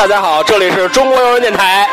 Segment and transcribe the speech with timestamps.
[0.00, 1.86] 大家好，这里是中国游人电台。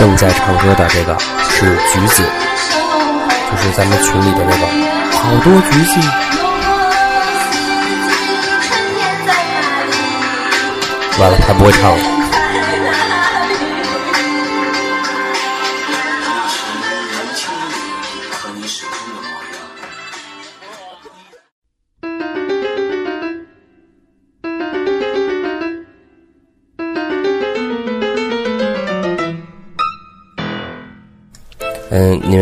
[0.00, 1.14] 正在唱歌的这个
[1.50, 2.22] 是橘子，
[3.50, 4.66] 就是咱们群里的那个
[5.12, 6.00] 好多橘子。
[11.20, 12.29] 完了，他不会唱了。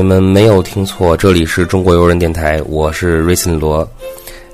[0.08, 3.86] 们没有听错，这里是中国游人电台，我是瑞森罗。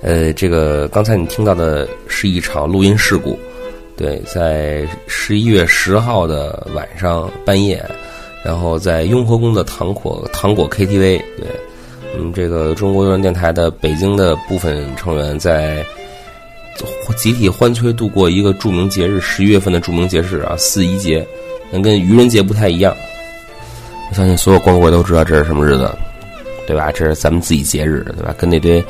[0.02, 3.38] 呃，这个刚才你听到的是一场录音事故，
[3.96, 7.80] 对，在十一月十号的晚上半夜，
[8.44, 11.46] 然后在雍和宫的糖果糖果 KTV，对，
[12.18, 15.86] 嗯，这个中国游人电台的北京的部分成员在
[17.16, 21.24] 集体欢催度过一个著名节日，十一月份的著名节日啊，四一节，
[21.70, 22.92] 那跟愚人节不太一样。
[24.10, 25.90] 我相信所有光棍都知道这是什么日子，
[26.66, 26.92] 对吧？
[26.92, 28.34] 这是咱们自己节日，对吧？
[28.38, 28.84] 跟那堆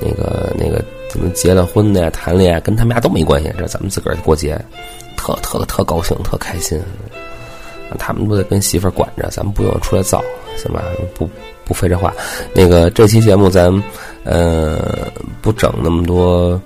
[0.00, 3.52] 那个那个怎么结了婚的呀、谈恋爱，跟他们家都没关系。
[3.58, 4.58] 这咱们自个儿过节，
[5.16, 6.80] 特特特高兴，特开心。
[7.98, 10.22] 他们都得跟媳妇儿管着，咱们不用出来造，
[10.56, 10.82] 行吧？
[11.14, 11.28] 不
[11.64, 12.12] 不废这话。
[12.54, 13.70] 那个这期节目咱
[14.24, 14.78] 呃
[15.42, 16.60] 不整那么多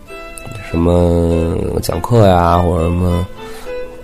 [0.71, 3.27] 什么讲课呀，或者什么。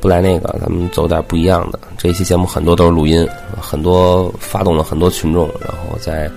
[0.05, 1.79] 不来那个，咱们走点不一样的。
[1.97, 3.27] 这期节目很多都是录音，
[3.59, 6.31] 很多发动了很多群众，然后在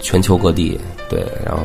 [0.00, 1.62] 全球各地，对，然后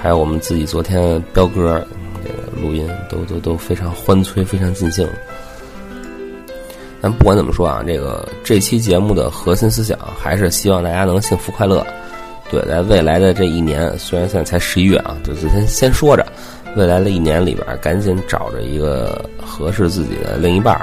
[0.00, 1.84] 还有我们自己昨天彪哥
[2.22, 5.08] 这个录音，都都都非常欢催，非常尽兴。
[7.02, 11.84] 咱不管怎么说啊，这个这期节目的核心思想还是希望大家能幸福快乐。
[12.48, 16.24] 对，在未来的这一年，虽然现在才十一月啊，就先先说着。
[16.76, 20.78] 未来的一年里边，赶紧找着一个合适自己的另一半，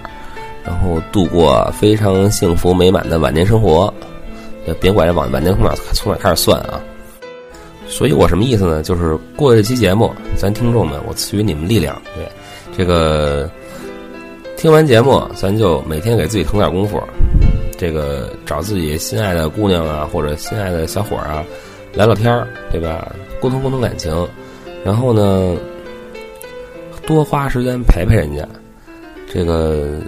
[0.66, 3.94] 然后度过非常幸福美满的晚年生活。
[4.80, 6.82] 别管这晚晚年从哪从哪开始算啊！
[7.86, 8.82] 所以我什么意思呢？
[8.82, 12.02] 就是过这期节目，咱听众们，我赐予你们力量。
[12.16, 12.26] 对，
[12.78, 13.52] 这个
[14.56, 16.98] 听完节目，咱就每天给自己腾点功夫，
[17.78, 21.44] 这个找自己心爱的姑娘啊，或者心爱的小伙啊，
[21.94, 23.14] 聊聊天儿，对吧？
[23.42, 24.28] 沟通沟通感情，
[24.86, 25.58] 然后呢？
[27.06, 28.48] 多花时间陪陪人家，
[29.32, 30.00] 这个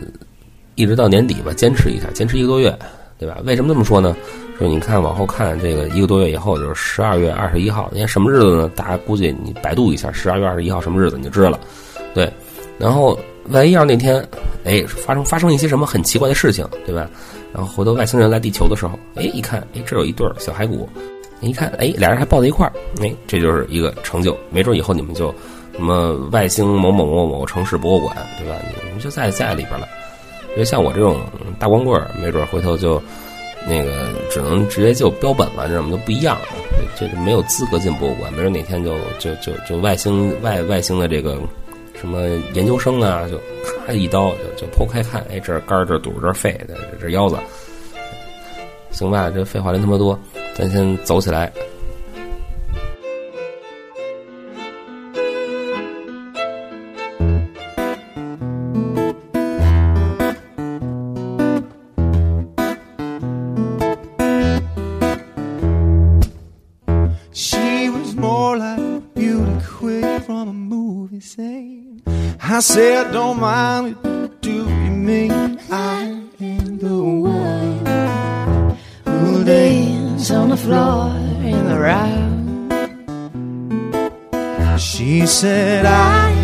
[0.75, 2.77] 一直到年底吧，坚持一下，坚持一个多月，
[3.17, 3.37] 对吧？
[3.45, 4.15] 为什么这么说呢？
[4.57, 8.71] 说你看往后看，这个一个多月以后就是十二月二十一号，你看什么日子呢？
[8.73, 11.59] 大家估计你百度一下，十二月二十一号什么日子你就知道了，
[12.13, 12.31] 对。
[12.77, 13.17] 然后
[13.49, 14.25] 万一要是那天，
[14.63, 17.09] 哎，发生发生一些什么很奇怪的事情，对吧？
[17.53, 20.87] 然后回头外星人来地球的时候，哎，一看，哎，这有一对小骸骨，
[21.41, 25.33] 一看，哎，俩人还抱在一块儿，哎，这就是一个成就，没准以后你们就。
[25.77, 28.55] 什么外星某某某某城市博物馆，对吧？
[28.83, 29.87] 你们就在在里边了。
[30.51, 31.19] 因为像我这种
[31.59, 33.01] 大光棍，没准回头就
[33.67, 36.37] 那个只能直接就标本了，这种都不一样。
[36.97, 41.37] 这这没有资格进博物馆，没准哪天就就就就外星外外星的这个
[41.93, 42.21] 什么
[42.53, 43.37] 研究生啊，就
[43.85, 47.35] 咔一刀就就剖开看，哎，这肝儿这肚这肺这这腰子，
[48.91, 49.29] 行吧？
[49.29, 50.17] 这废话真他妈多，
[50.53, 51.51] 咱先走起来。
[72.55, 76.03] I said, don't mind it, you mean I
[76.39, 81.09] am the one who dance on the floor
[81.43, 82.71] in the round?
[84.79, 86.34] She said, I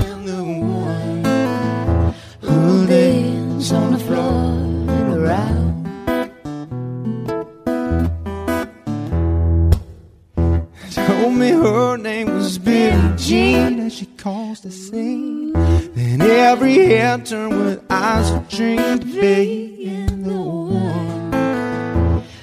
[16.51, 19.45] every head turned with eyes of dream day
[19.80, 21.31] in the warm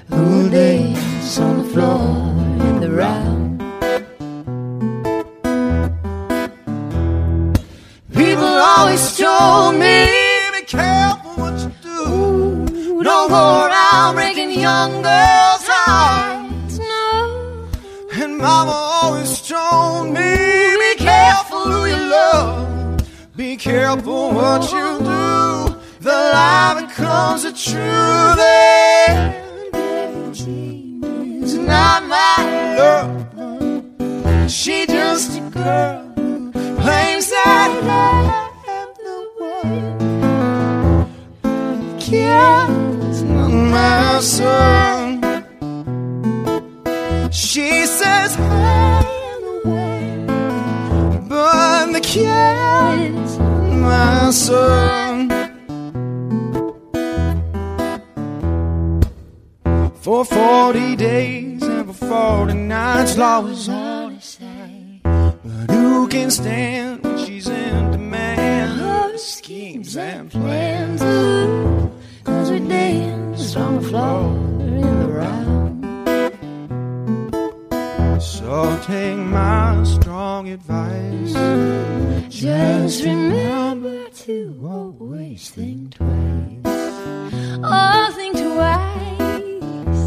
[0.09, 2.33] Blue dance on the floor
[2.69, 3.59] in the round?
[8.15, 10.09] People always told me
[10.57, 13.03] be careful what you do.
[13.05, 16.79] Don't go around breaking young girls' hearts.
[16.79, 17.69] No
[18.15, 18.88] And mama
[23.59, 25.77] careful what you do.
[26.01, 28.39] The lie becomes the truth.
[31.43, 32.37] Is not my
[32.79, 33.11] love.
[34.51, 39.19] She just a girl who claims that I am the
[41.51, 41.99] one.
[41.99, 45.21] Kids, not my son.
[47.33, 48.41] She says I
[49.33, 53.28] am the one, but the kid's
[53.81, 55.29] my son.
[60.01, 65.01] For 40 days and for 40 nights, law was all he say.
[65.03, 68.81] But who can stand when she's in demand?
[68.81, 71.03] Her schemes and plans.
[72.25, 74.58] Cause we danced on the floor
[78.49, 81.35] So take my strong advice.
[82.31, 86.63] Just remember to always think twice.
[87.63, 90.01] Oh, think twice.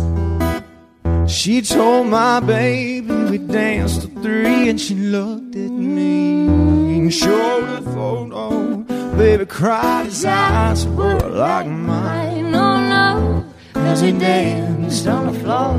[1.31, 7.69] She told my baby we danced to three, and she looked at me and showed
[7.77, 8.77] a photo.
[9.17, 12.55] Baby cried, his eyes were like mine.
[12.55, 13.45] Oh no,
[13.75, 15.75] cause we danced on the floor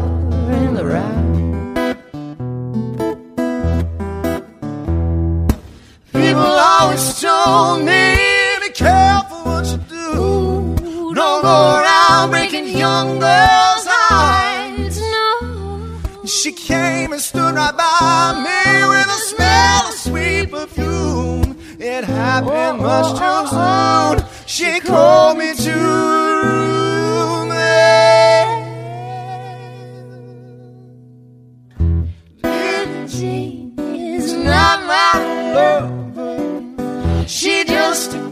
[0.54, 1.51] in the round.
[6.92, 8.16] Always told me,
[8.60, 11.14] be careful what you do.
[11.14, 15.00] Don't go around breaking young girls' hearts.
[15.00, 16.26] No.
[16.26, 21.56] She came and stood right by me with a smell of sweet perfume.
[21.78, 24.46] It happened oh, much too oh, oh, soon.
[24.46, 26.41] She called me to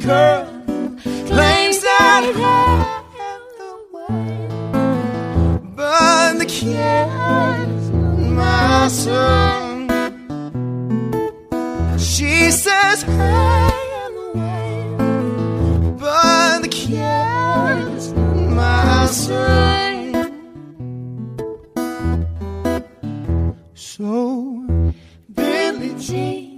[0.01, 0.47] Girl
[1.27, 2.33] claims that I
[3.21, 4.49] had the way,
[5.77, 7.91] but the kiss
[8.35, 9.89] my son.
[11.99, 13.71] She says, I
[14.05, 14.77] am the way,
[15.99, 20.13] but the kiss my son.
[23.75, 24.65] So,
[25.35, 26.50] Billy Jean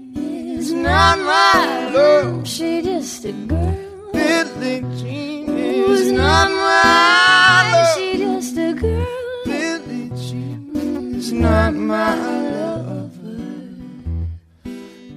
[0.82, 2.46] not my love.
[2.46, 4.10] She just a girl.
[4.12, 7.96] Billie Jean is not my love.
[7.96, 9.06] She just a girl.
[9.44, 13.42] Billie Jean is not my lover.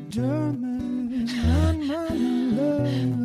[0.09, 2.07] Dermot is not my
[2.57, 3.24] lover.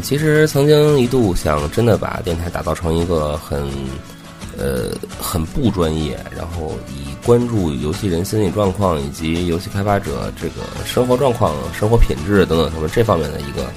[0.00, 3.62] 其实曾经一度想真的把电台打造成一个很，
[4.56, 4.90] 呃，
[5.20, 13.70] 很不专业，然后以关注游戏人心理状况以及游戏开发者这个生活状况、生活品质等等什么这方面的一个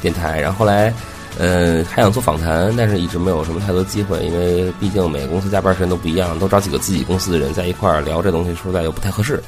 [0.00, 0.40] 电台。
[0.40, 0.92] 然后来，
[1.38, 9.42] 嗯，还想做访谈，但是一直没有什么太多机会，因为毕竟每个公司加班时间都不一样，都找几个自己公司的人在一块儿聊这东西，说实在又不太合适，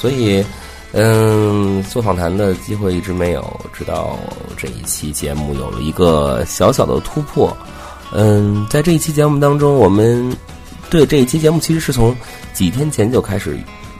[0.00, 0.44] 所以。
[0.96, 4.16] 嗯做访谈的机会一直没有，直到
[4.56, 7.54] 这一期节目有了一个小小的突破。
[8.12, 10.32] 嗯，在这一期节目当中，我们
[10.88, 12.16] 对这一期节目其实是从
[12.52, 13.58] 几天前就开始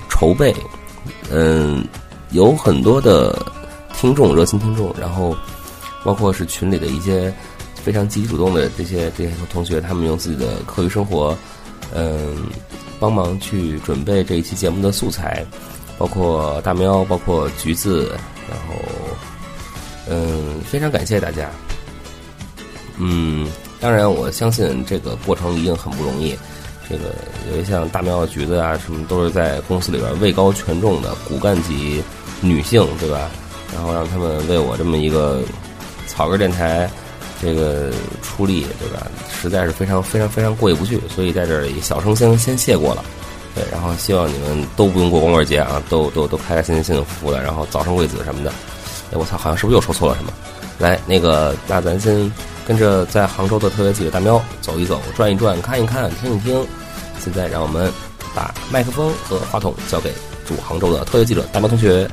[0.08, 0.54] 筹备。
[1.32, 1.84] 嗯，
[2.30, 3.44] 有很多的
[3.96, 5.36] 听众，热心听众，然后
[6.04, 7.34] 包括是群里的一些
[7.74, 11.36] 非常积极主动的这些这些同学，他们用自己的课余生活，
[11.92, 12.36] 嗯，
[13.00, 15.44] 帮忙去准备这一期节目的素材。
[15.98, 18.16] 包括大喵，包括橘子，
[18.48, 18.74] 然后，
[20.08, 21.50] 嗯，非常感谢大家。
[22.98, 26.36] 嗯，当然，我相信这个过程一定很不容易。
[26.88, 27.14] 这个
[27.50, 32.02] 有些像大喵、橘子啊，什么都是在公司里边位高权重的骨干级
[32.40, 33.30] 女性，对吧？
[33.74, 35.40] 然后让他们为我这么一个
[36.06, 36.88] 草根电台
[37.40, 37.90] 这个
[38.22, 39.06] 出力，对吧？
[39.32, 43.02] 实在是非常非常非常过意不去，所以在这里小声先先谢过了。
[43.54, 48.50] 对，然后希望你们都不用过光棍节啊，都都都开开心心、幸幸福福的，然后早生贵子什么的。
[49.12, 50.32] 哎，我操，好像是不是又说错了什么？
[50.78, 52.32] 来，那个，那咱先
[52.66, 56.66] 跟着在杭州的特约记者大喵走一走、转一转、看一看、听一听。
[57.20, 57.92] 现在让我们
[58.34, 60.12] 把麦克风和话筒交给
[60.44, 62.10] 驻杭州的特约记者大喵同学。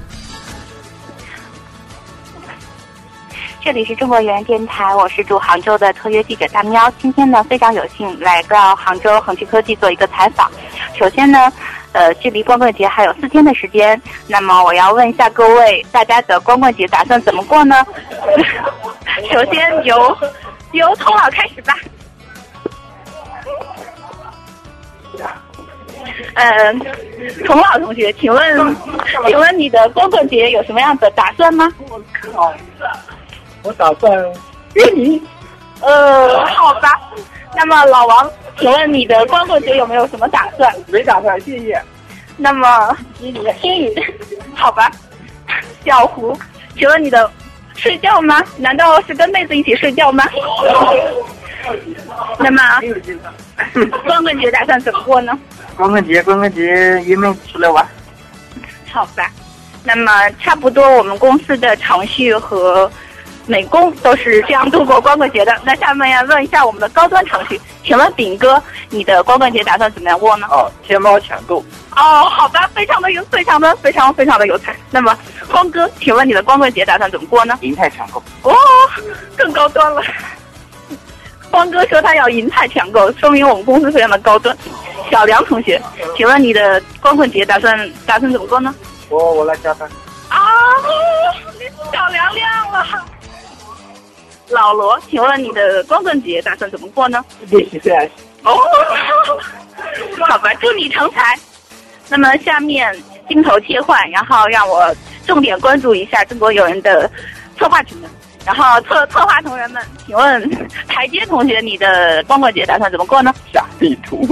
[3.63, 6.91] 这里是中国原人电台，我是驻杭州的特约记者大喵。
[6.99, 10.49] 今天呢，非常有幸来到杭州恒基科技做一个采访。
[10.97, 11.51] 首先呢，
[11.91, 17.85] 呃，距离光棍节还有四天的时间，那么我要问一下各位，大家的光棍节打算怎么过呢？
[19.31, 20.17] 首先由
[20.71, 21.75] 由童老开始吧。
[26.33, 26.79] 嗯，
[27.45, 28.75] 童老同学，请问，
[29.27, 31.71] 请问你的光棍节有什么样的打算吗？
[31.89, 32.51] 我靠
[33.63, 34.11] 我打算
[34.73, 35.21] 约你。
[35.81, 36.99] 呃，好吧。
[37.55, 40.73] 那么老王，请问你的光棍节有没有什么打算？
[40.87, 41.81] 没打算，谢谢。
[42.37, 43.93] 那么心语， 心语，
[44.55, 44.89] 好吧。
[45.85, 46.37] 小胡，
[46.77, 47.29] 请问你的
[47.75, 48.41] 睡觉吗？
[48.57, 50.23] 难道是跟妹子一起睡觉吗？
[52.39, 52.63] 那么
[54.05, 55.37] 光棍节打算怎么过呢？
[55.75, 56.61] 光棍节，光棍节
[57.05, 57.85] 约妹出来玩。
[58.91, 59.29] 好吧。
[59.83, 62.89] 那么差不多，我们公司的程序和
[63.51, 65.53] 美工都是这样度过光棍节的。
[65.65, 70.47] 那下面要问一下我们的高端程序，请问炳哥，你的光棍节打算怎么样过呢？
[70.49, 71.57] 哦，天猫抢购。
[71.97, 74.73] 哦，好吧，非常的有，非常的，非常非常的有才。
[74.89, 75.13] 那么
[75.51, 77.57] 光哥，请问你的光棍节打算怎么过呢？
[77.59, 78.23] 银泰抢购。
[78.43, 78.55] 哦，
[79.35, 80.01] 更高端了。
[81.51, 84.57] 光哥说他要银泰抢购，说明我们公司非常的高端。
[85.11, 85.81] 小梁同学，
[86.15, 88.73] 请问你的光棍节打算打算怎么过呢？
[89.09, 89.89] 我我来加班。
[94.51, 97.23] 老罗，请问你的光棍节打算怎么过呢？
[97.49, 98.09] 练习 CS。
[98.43, 98.57] 哦，
[100.27, 101.37] 好吧，祝你成才。
[102.09, 102.95] 那么下面
[103.29, 104.93] 镜头切换，然后让我
[105.25, 107.09] 重点关注一下中国友人的
[107.57, 108.09] 策划群们。
[108.43, 113.33] 然后策策划同仁们，请问台阶同学，你的光棍节打算怎么过呢？
[113.53, 114.27] 下地图。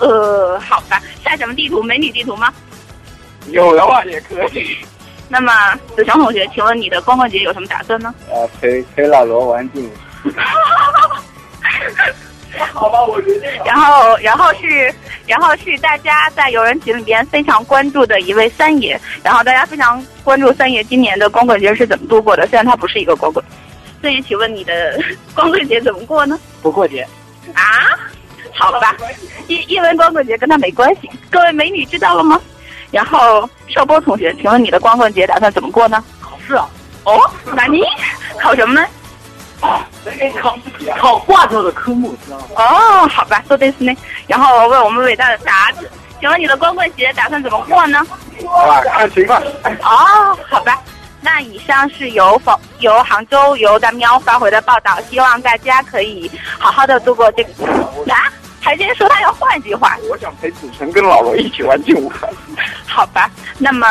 [0.00, 1.82] 呃，好吧，下什么地图？
[1.82, 2.52] 美女地图吗？
[3.48, 4.76] 有的话也可以。
[5.28, 5.52] 那么
[5.96, 8.14] 子祥同学，请问你的光棍节有什么打算呢？
[8.30, 9.90] 呃，陪陪老罗玩电影。
[12.72, 13.50] 好吧，我决定。
[13.64, 14.94] 然后，然后是，
[15.26, 19.00] 然后是大家在友人群里边非常关注的一位三爷。
[19.24, 22.46] 然后大家非常关注三爷今年的光棍节是怎么度过的。
[22.46, 23.44] 虽然他不是一个光棍，
[24.00, 25.00] 三爷，请问你的
[25.34, 26.38] 光棍节怎么过呢？
[26.62, 27.04] 不过节。
[27.54, 27.62] 啊？
[28.52, 28.94] 好吧，
[29.48, 31.10] 因因为光棍节跟他没关系。
[31.28, 32.40] 各位美女知道了吗？
[32.94, 36.02] 然后邵波同学，请问你的光棍节打算怎么过呢？
[36.20, 36.68] 考试啊。
[37.02, 37.20] 哦，
[37.52, 37.82] 那你
[38.40, 38.86] 考什么呢？
[40.40, 40.56] 考
[40.96, 42.44] 考挂掉的科目，知道吗？
[42.54, 43.92] 哦，好吧，说的是呢。
[44.28, 48.06] 然后问我们伟大的达子，请问你的光棍节打算怎么过呢？
[48.46, 49.42] 好吧，看情况。
[49.82, 50.78] 哦，好吧。
[51.20, 57.64] 那以上是由否由杭州由大喵发回的报道，希望大家可以好好的度过这个。
[58.12, 58.30] 啊，
[58.64, 59.98] 台阶说他要换句话。
[60.10, 62.32] 我想陪子晨跟老罗一起玩劲舞团。
[62.86, 63.86] 好吧，那么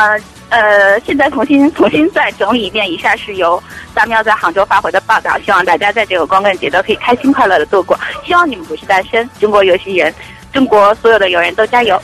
[0.48, 3.62] 呃，现在重新重新再整理一遍，以下是由
[3.94, 7.96] 大喵在杭州发回的报道，希望大家在这个光棍节都可以开心快乐的度过。
[8.26, 10.12] 希望你们不是单身，中国游戏人，
[10.52, 12.00] 中国所有的友人都加油。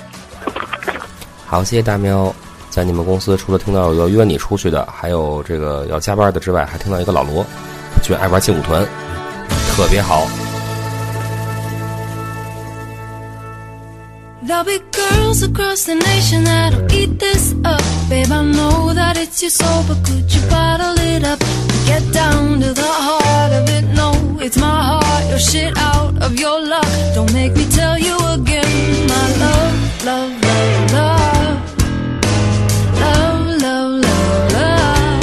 [1.46, 2.32] 好，谢谢大喵。
[2.70, 7.44] 在你们公司，除了听到要约你出去的，还有这个要加班的之外，还听到一个老罗，
[8.00, 8.86] 居然爱玩劲舞团，
[9.74, 10.28] 特别好。
[14.50, 17.80] There'll be girls across the nation that'll eat this up.
[18.08, 21.38] Babe, I know that it's your soul, but could you bottle it up?
[21.86, 23.84] Get down to the heart of it.
[23.94, 26.90] No, it's my heart, your shit out of your luck.
[27.14, 31.56] Don't make me tell you again, my love, love, love, love.
[33.04, 33.92] Love, love,
[34.58, 35.22] love.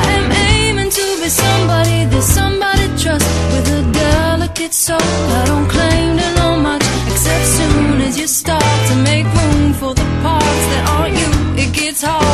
[0.00, 5.12] I am aiming to be somebody that somebody trusts with a delicate soul.
[5.40, 6.23] I don't claim to
[8.24, 12.33] you start to make room for the parts that aren't you, it gets harder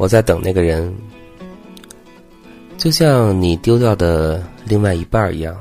[0.00, 0.90] 我在等那个人，
[2.78, 5.54] 就像你丢掉的另外一半儿一样。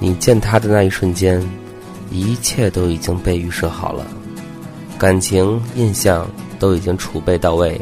[0.00, 1.40] 你见他的那一瞬间，
[2.10, 4.04] 一切都已经被预设好了，
[4.98, 6.28] 感情、印象
[6.58, 7.80] 都已经储备到位，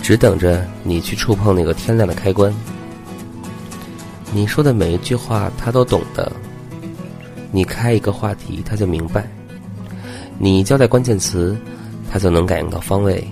[0.00, 2.50] 只等着你去触碰那个天亮的开关。
[4.32, 6.32] 你说的每一句话，他都懂得。
[7.52, 9.20] 你开一个话题，他就明白；
[10.38, 11.54] 你交代关键词，
[12.10, 13.22] 他就能感应到方位。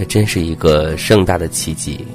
[0.00, 2.06] 这真是一个盛大的奇迹。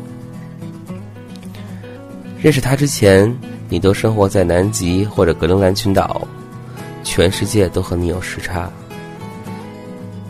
[2.42, 3.32] 认识他之前，
[3.70, 6.28] 你都生活在南极或者格陵兰群岛，
[7.04, 8.68] 全世界都和你有时差。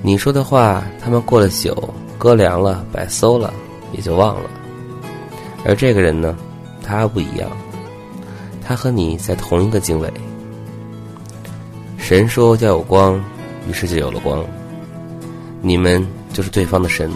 [0.02, 1.74] 你说的话，他们过了宿，
[2.18, 3.54] 搁凉了，摆馊了，
[3.94, 4.50] 也就忘了。
[5.64, 6.36] 而这个人呢，
[6.84, 7.50] 他不一样，
[8.62, 10.12] 他和你在同一个经纬。
[11.98, 13.18] 神说要有光，
[13.66, 14.44] 于是就有了光。
[15.62, 17.10] 你们就是对方的神。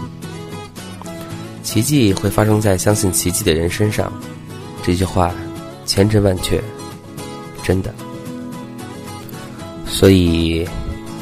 [1.62, 4.12] 奇迹会发生在相信奇迹的人身上，
[4.82, 5.32] 这句话
[5.84, 6.60] 千真万确，
[7.62, 7.94] 真的。
[9.86, 10.66] 所以，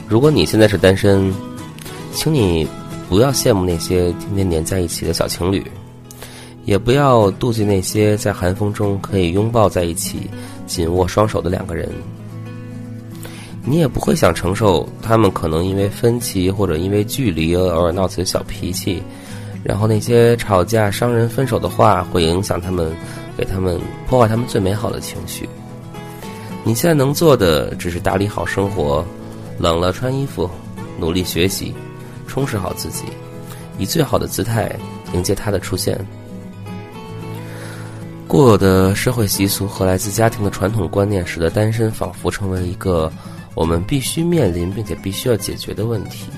[0.09, 1.33] 如果你现在是单身，
[2.13, 2.67] 请你
[3.09, 5.65] 不要羡慕那些天天黏在一起的小情侣，
[6.65, 10.31] 也不要妒忌那些在寒风中可以拥抱在一起、
[10.67, 11.91] 紧握双手的两个人。
[13.65, 19.03] 你也不会想承受他们可能因为分歧或者因为距离而偶尔闹起的小脾气。
[19.69, 22.91] 然后那些吵架、伤人、分手的话，会影响他们，
[23.37, 25.47] 给他们破坏他们最美好的情绪。
[26.65, 29.05] 你现在能做的，只是打理好生活，
[29.59, 30.49] 冷了穿衣服，
[30.99, 31.75] 努力学习，
[32.27, 33.05] 充实好自己，
[33.79, 34.75] 以最好的姿态
[35.13, 36.01] 迎接他的出现。
[38.27, 43.13] 固有的社会习俗和来自家庭的传统观念，使得单身仿佛成为一个
[43.55, 46.31] 我们必须面临并且必须要解决的问题。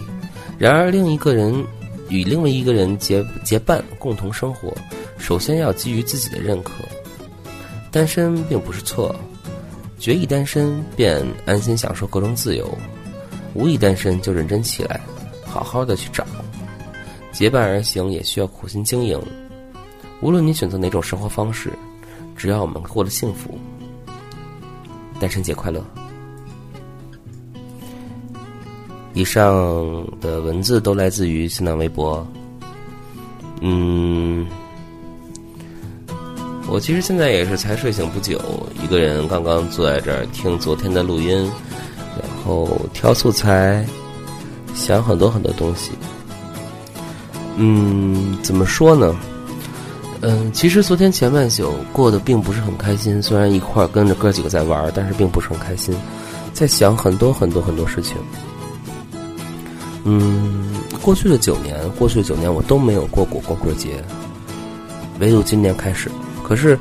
[0.59, 1.65] 然而，另一个人。
[2.11, 4.77] 与另外一个人结结伴共同生活，
[5.17, 6.73] 首先要基于自己的认可。
[7.91, 9.15] 单身并不是错，
[9.99, 12.67] 决意单身便安心享受各种自由；
[13.55, 15.01] 无意单身就认真起来，
[15.45, 16.27] 好好的去找。
[17.33, 19.21] 结伴而行也需要苦心经营。
[20.21, 21.73] 无论你选择哪种生活方式，
[22.37, 23.59] 只要我们过得幸福，
[25.21, 25.85] 单身节快乐。
[29.13, 32.27] 以上的文字都来自于新浪微博。
[33.61, 34.47] 嗯，
[36.69, 38.41] 我其实现在也是才睡醒不久，
[38.83, 41.37] 一个人刚刚坐在这儿听昨天的录音，
[42.17, 43.85] 然后挑素材，
[44.75, 45.91] 想很多很多东西。
[47.57, 49.15] 嗯，怎么说呢？
[50.23, 55.95] 嗯，其实昨天前半宿过得并不是很开心，虽然一块儿跟着哥几个在玩，但是并不是很开心，
[56.53, 58.17] 在想很多很多很多事情。
[60.05, 64.03] 嗯，过去的九年，过去的九年我都没有过过光棍节，
[65.19, 66.11] 唯独今年开始。
[66.43, 66.79] 可是，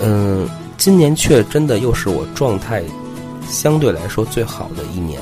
[0.00, 2.82] 嗯，今年却真的又是我状态
[3.48, 5.20] 相对来说最好的一年，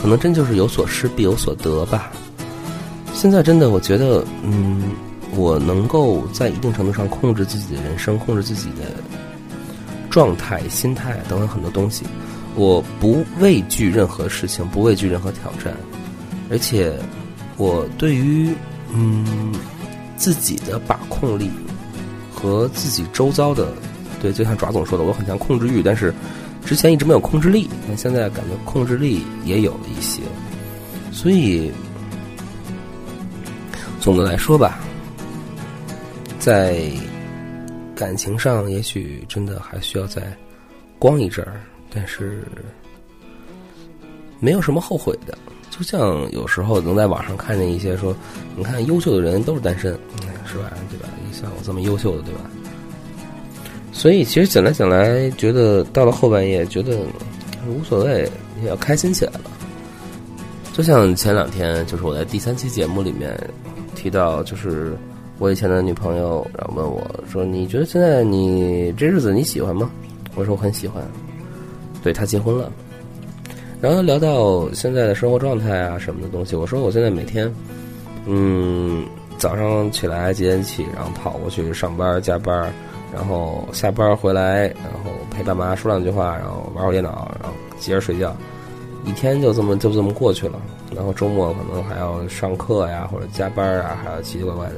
[0.00, 2.12] 可能真就是有所失必有所得吧。
[3.14, 4.92] 现在真的，我觉得，嗯，
[5.34, 8.92] 我能够在一定程度上控制自己的人生，控制自己的
[10.10, 12.04] 状态、心态等等很多东西。
[12.54, 15.74] 我不畏惧任何事情，不畏惧任何挑战。
[16.52, 16.92] 而且，
[17.56, 18.54] 我对于
[18.92, 19.54] 嗯
[20.18, 21.50] 自己的把控力
[22.30, 23.72] 和自己周遭的，
[24.20, 26.12] 对，就像爪总说的，我很强控制欲，但是
[26.62, 30.20] 之前一直没有控制力，那现在感觉控制力也有了一些。
[31.10, 31.72] 所以
[33.98, 34.78] 总的来说吧，
[36.38, 36.82] 在
[37.94, 40.36] 感情上，也许真的还需要再
[40.98, 42.44] 光一阵儿，但是
[44.38, 45.38] 没有什么后悔的。
[45.82, 48.14] 就像有时候能在网上看见一些说，
[48.56, 49.92] 你看优秀的人都是单身，
[50.46, 50.72] 是吧？
[50.88, 51.08] 对吧？
[51.26, 52.40] 你像我这么优秀的，对吧？
[53.90, 56.96] 所以其实想来想来，觉得到了后半夜，觉得
[57.66, 58.30] 无所谓，
[58.62, 59.50] 也要开心起来了。
[60.72, 63.36] 就像前两天，就是我在第三期节目里面
[63.96, 64.96] 提到，就是
[65.40, 69.90] 我以前的女朋友，然后问我说：“你觉得现在你这日子你喜欢吗？”
[70.36, 71.04] 我说：“我很喜欢。”
[72.04, 72.70] 对她结婚了，
[73.82, 77.52] 然后聊到现在的生活状态啊什么的东西，我说我现在每天，
[78.26, 79.04] 嗯，
[79.38, 82.72] 早上起来几点起，然后跑过去上班加班，
[83.12, 88.32] 然后下班回来，然后陪爸妈说两句话，然后玩会儿电脑，然后接着睡觉。
[89.04, 90.62] 一天就这么就这么过去了，
[90.94, 94.74] 然后周末可能还要上课呀，或者加班啊，还要奇奇怪怪的，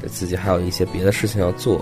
[0.00, 1.78] 这自己还有一些别的事情要做。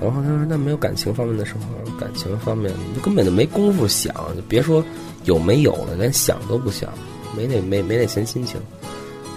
[0.00, 1.66] 然后他说：“那没有感情方面的生活，
[1.98, 4.82] 感情方面就根本就没工夫想，就别说
[5.24, 6.90] 有没有了，连想都不想，
[7.36, 8.58] 没那没没那闲心情。”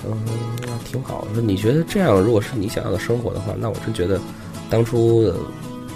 [0.06, 0.17] 嗯，
[0.62, 1.26] 那挺好。
[1.34, 4.19] 说你觉得这样，如果是你想要的生活的话，那我真觉得
[4.69, 5.34] 当初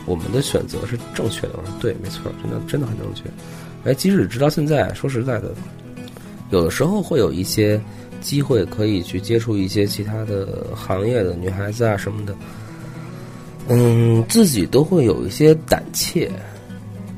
[0.06, 1.54] 我们的选择是正确的。
[1.58, 3.24] 我说对，没错，真的真的很正确。
[3.84, 5.52] 哎，即使直到现在，说实在的，
[6.52, 7.80] 有的时候会有一些
[8.22, 12.34] 机会可以去接触一些其他的行业的女孩子啊什么的，
[13.68, 16.32] 嗯，自己都会有一些胆怯，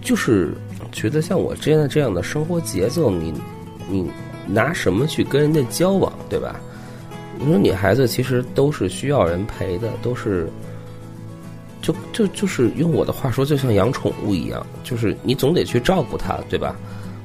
[0.01, 0.53] 就是
[0.91, 3.33] 觉得像我这样这样的生活节奏，你
[3.89, 4.09] 你
[4.47, 6.59] 拿什么去跟人家交往，对吧？
[7.39, 10.49] 你说女孩子其实都是需要人陪的，都是。
[11.81, 16.75] 就就就是用我的话说，就像养宠物一样，就是你总得去照顾它，对吧？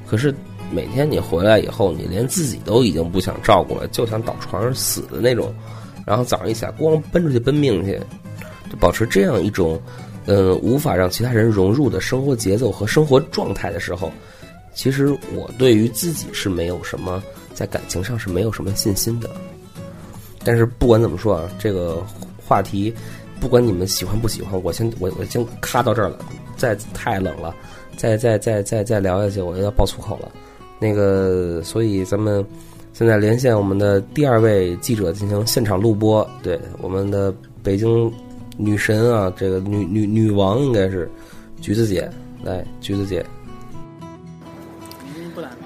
[0.07, 0.33] 可是
[0.71, 5.53] 每天你回来以后，你连自己都已经不想照顾了，就想倒床上死的那种。
[6.05, 7.99] 然后早上一起来，咣奔出去奔命去，
[8.69, 9.79] 就保持这样一种，
[10.25, 14.11] 嗯，无法让其他人融入的生活节奏和生活状态的时候，
[14.73, 17.23] 其实我对于自己是没有什么
[17.53, 19.29] 在感情上是没有什么信心的。
[20.43, 22.01] 但是不管怎么说啊，这个
[22.45, 22.93] 话题。
[23.37, 26.17] 不管你们喜欢不喜欢，我先我我先咔到这儿了。
[26.55, 27.53] 再太冷了，
[27.97, 30.31] 再再再再再聊下去，我就要爆粗口了。
[30.79, 32.43] 那个，所以咱们
[32.93, 36.27] 现在连线我们的第二位记者进行现场录播。
[36.41, 38.11] 对，我们的北京
[38.57, 41.09] 女神啊，这个女女女王应该是
[41.61, 42.09] 橘子姐，
[42.43, 43.25] 来，橘子姐。
[45.33, 45.57] 不来了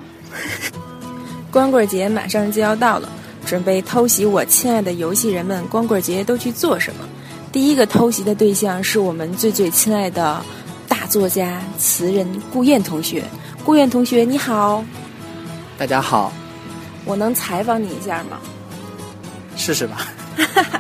[1.52, 3.10] 光棍节马上就要到了，
[3.46, 7.08] 准备偷袭我亲爱的游戏人们，光棍节都去做什么？
[7.52, 10.42] 第一个偷袭的对象是我们最最亲爱的
[10.88, 13.24] 大作家、词人顾燕同学。
[13.66, 14.84] 顾燕同学，你好，
[15.78, 16.32] 大家好，
[17.06, 18.40] 我能采访你一下吗？
[19.56, 20.08] 试试吧。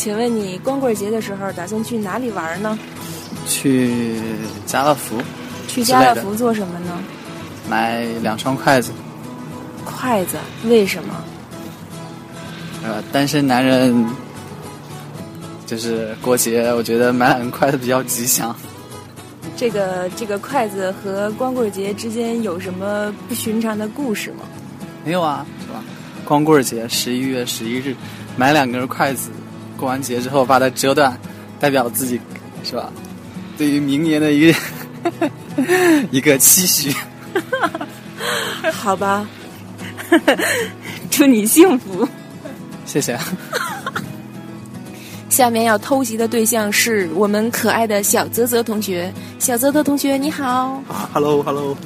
[0.00, 2.78] 请问你光棍节的时候打算去哪里玩呢？
[3.46, 4.18] 去
[4.64, 5.20] 家乐福。
[5.68, 6.98] 去家乐福做什么呢？
[7.68, 8.92] 买两双筷子。
[9.84, 10.38] 筷子？
[10.64, 11.22] 为什么？
[12.82, 14.06] 呃，单身男人。
[15.66, 18.56] 就是过节，我觉得买两个筷子比较吉祥。
[19.54, 24.46] 这个这个筷子和光棍节之间有什么不寻常的故事吗？
[25.04, 25.84] 没有啊，是吧？
[26.24, 27.94] 光棍节十一月十一日，
[28.34, 29.28] 买两根筷子，
[29.80, 31.18] 过完节之后把它折断，
[31.58, 32.20] 代表自己
[32.62, 32.92] 是吧？
[33.56, 34.58] 对于明年的一个
[36.12, 36.94] 一个期许。
[38.72, 39.26] 好吧，
[41.10, 42.06] 祝你幸福。
[42.84, 43.18] 谢谢。
[45.30, 49.10] 下面要偷袭的对象是我们可爱的小泽泽同学。
[49.38, 50.82] 小泽泽同学，你好。
[50.88, 51.76] 啊，Hello Hello。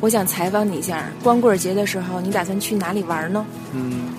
[0.00, 3.44] 我想采访你一下，光棍节的时候，你打算去哪里玩呢？
[3.72, 4.10] 嗯，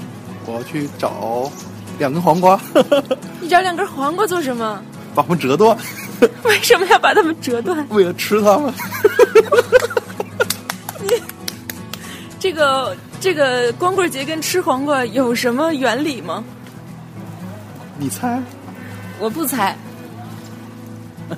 [0.45, 1.49] 我要去找
[1.97, 2.59] 两根黄瓜。
[3.41, 4.81] 你找两根黄瓜做什么？
[5.13, 5.77] 把它们折断。
[6.43, 7.85] 为什么要把它们折断？
[7.89, 8.73] 为了吃它们。
[11.01, 11.09] 你
[12.39, 16.43] 这个这个光棍节跟吃黄瓜有什么原理吗？
[17.97, 18.41] 你猜？
[19.19, 19.75] 我不猜。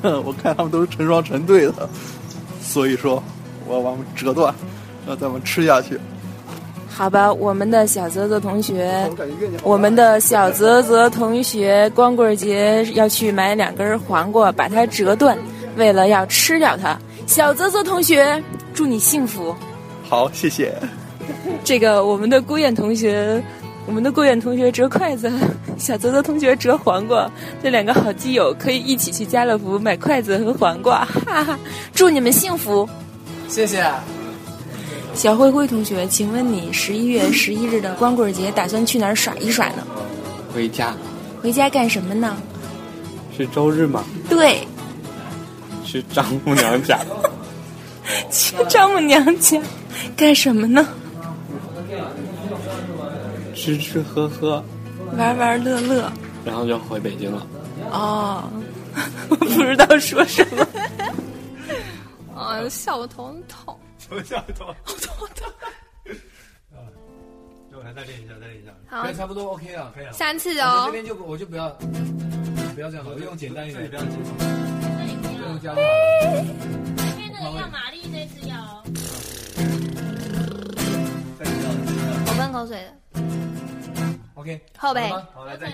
[0.02, 1.88] 我看他们都是成双成对的，
[2.62, 3.24] 所以说
[3.66, 4.54] 我要把它们折断，
[5.08, 6.00] 让咱们吃下去。
[6.98, 9.08] 好吧，我们的小泽泽同学，
[9.62, 15.38] 我们的小泽泽同学，光棍节要去买两根黄瓜，把它折断，
[15.76, 16.98] 为了要吃掉它。
[17.28, 18.42] 小泽泽同学，
[18.74, 19.56] 祝你幸福。
[20.10, 20.74] 好，谢谢。
[21.64, 23.44] 这个我们的顾燕同学。
[23.86, 25.32] 我们的顾远同学折筷子，
[25.80, 27.32] 小泽泽同学折黄瓜，
[27.64, 31.58] 这两个好基友可以一起去家乐福买筷子和黄瓜，哈哈！
[31.94, 32.90] 祝你们幸福，
[33.48, 33.90] 谢谢。
[35.18, 39.84] 小灰灰同学，请问你十一月十一日的光棍节打算去哪儿耍一耍呢？
[40.54, 40.96] 回家。
[41.42, 42.38] 回家干什么呢？
[43.36, 44.04] 是周日吗？
[44.30, 44.60] 对，
[45.84, 47.00] 去丈母娘家。
[48.30, 49.60] 去丈母娘家
[50.16, 50.88] 干什么呢？
[53.56, 54.64] 吃吃喝喝，
[55.18, 56.12] 玩玩乐乐。
[56.46, 57.48] 然后就回北京了。
[57.92, 58.44] 哦，
[59.30, 60.68] 我 不知道说什么。
[62.38, 63.76] 哎 呦，笑我头痛。
[64.08, 64.68] 什么笑头？
[64.68, 65.54] 我头痛。
[67.70, 68.72] 那我来再练一下，再练一下。
[68.88, 70.14] 好对，差不多 OK 了，可以了。
[70.14, 71.70] 三次哦这边就我就不要，
[72.74, 74.38] 不要这样，我用简单一点，不要紧张，
[75.38, 75.74] 不用加。
[75.74, 78.84] 那个要玛丽那只要哦。
[82.26, 82.94] 我喷口水的。
[84.36, 85.68] OK，后背好来再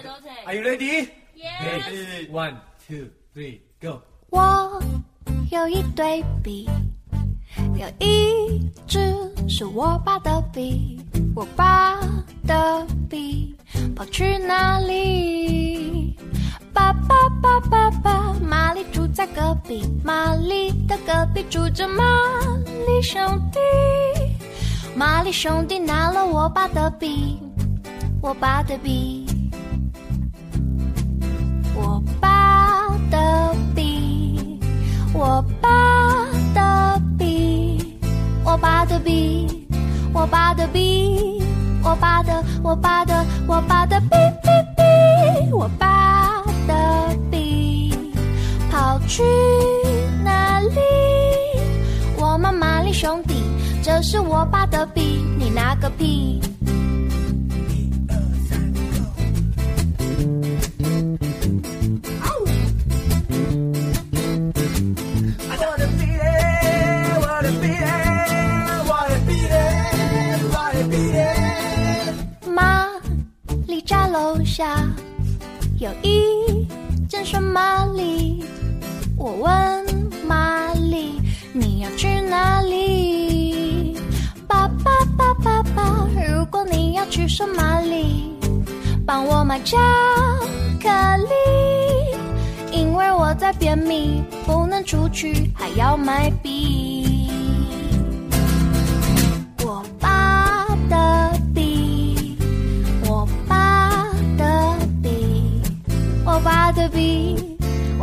[0.45, 1.07] Are you ready?
[1.35, 2.29] Yes.
[2.31, 2.55] One,
[2.87, 4.01] two, three, go.
[4.29, 4.81] 我
[5.51, 6.69] 有一对笔，
[7.75, 8.99] 有一支
[9.47, 10.99] 是我爸的笔，
[11.35, 11.99] 我爸
[12.45, 13.55] 的笔
[13.95, 16.15] 跑去哪里？
[16.71, 22.03] 爸爸爸爸爸，玛丽住在隔壁，玛丽的隔壁住着玛
[22.87, 23.59] 丽兄弟，
[24.95, 27.39] 玛丽兄弟拿了我爸的笔，
[28.21, 29.25] 我爸的笔。
[31.75, 34.59] 我爸的笔，
[35.13, 35.69] 我爸，
[38.53, 39.65] 我爸的笔，
[40.13, 41.41] 我爸的笔，
[41.83, 44.09] 我爸的，我爸的，我爸的笔
[44.43, 47.97] 笔笔，我爸的笔
[48.69, 49.23] 跑去
[50.23, 50.77] 哪里？
[52.15, 53.43] 我们玛丽兄弟，
[53.81, 56.39] 这是我爸的笔，你拿个屁！
[75.83, 76.65] 有一
[77.09, 78.41] 间顺玛丽，
[79.17, 79.85] 我问
[80.25, 81.19] 玛丽
[81.51, 83.97] 你要去哪里？
[84.47, 88.31] 爸爸爸爸爸，如果你要去顺玛丽，
[89.05, 89.77] 帮我买巧
[90.81, 91.33] 克力，
[92.71, 96.92] 因为我在便秘，不能出去，还要买笔。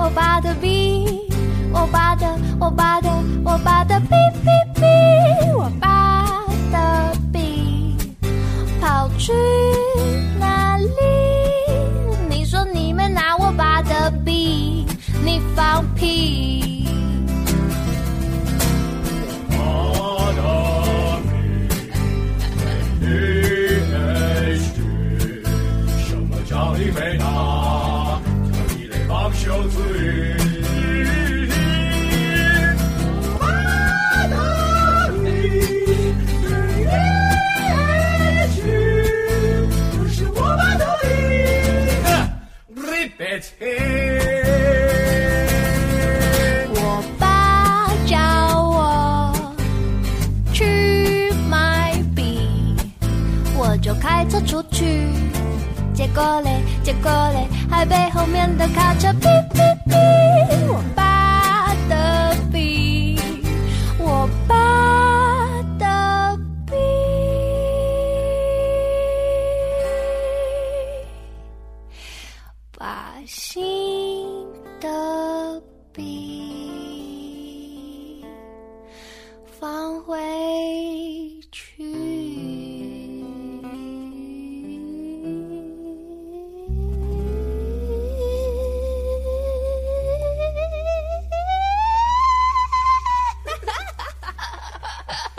[0.03, 1.29] 我爸的笔，
[1.75, 2.27] 我爸的，
[2.59, 3.11] 我爸的，
[3.45, 4.17] 我爸的笔
[56.21, 59.27] 结果嘞，结果嘞，还被后面的卡车逼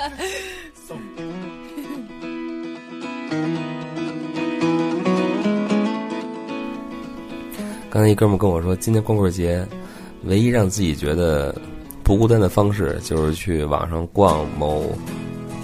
[7.89, 9.65] 刚才一哥们跟我说，今年光棍节，
[10.23, 11.53] 唯一让自己觉得
[12.03, 14.85] 不孤单的方式，就是去网上逛某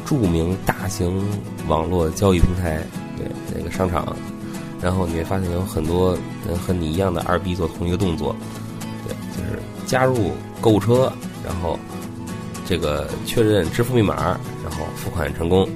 [0.06, 1.26] 著名大型
[1.68, 2.84] 网络交易平台，
[3.18, 4.16] 对那个商场，
[4.82, 8.36] 然后你会发现有很多人和你一样的二逼做同一个动作，
[9.08, 11.12] 对，就是加入购物车，
[11.46, 11.80] 然后
[12.68, 15.68] 这个确认支付密码，然后付款成功，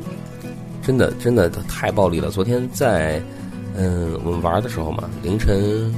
[0.84, 2.30] 真的真的太暴力了。
[2.30, 3.22] 昨天在
[3.76, 5.94] 嗯我们玩的时候嘛，凌晨。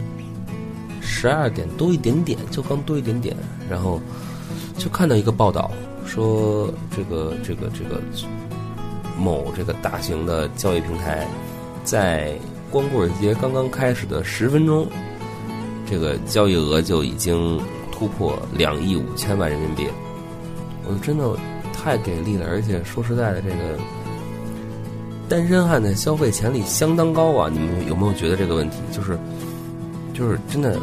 [1.06, 3.36] 十二点多一点点，就刚多一点点，
[3.70, 4.00] 然后
[4.78, 5.70] 就看到一个报道
[6.06, 8.02] 说，这个这个这个
[9.18, 11.28] 某这个大型的交易平台，
[11.84, 12.34] 在
[12.72, 14.88] 光棍节刚刚开始的十分钟，
[15.86, 17.60] 这个交易额就已经
[17.92, 19.88] 突破两亿五千万人民币。
[21.02, 21.30] 真的
[21.74, 23.80] 太给力了，而且说实在的，这个
[25.28, 27.50] 单身汉的消费潜力相当高啊！
[27.52, 28.78] 你们有没有觉得这个问题？
[28.92, 29.18] 就是
[30.14, 30.80] 就是真的，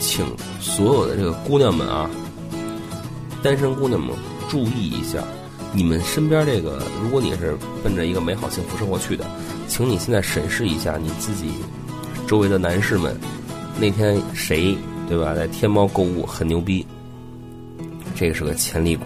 [0.00, 0.26] 请
[0.58, 2.10] 所有的这个姑娘们啊，
[3.42, 4.10] 单身姑娘们
[4.48, 5.22] 注意一下，
[5.72, 9.24] 你们身边这个，如果你是奔着一个美好幸福生活去的，
[9.68, 11.52] 请你现在审视一下你自己
[12.26, 13.16] 周围的男士们，
[13.78, 14.76] 那天谁
[15.08, 16.84] 对吧，在天猫购物很牛逼，
[18.14, 19.04] 这个是个潜力股，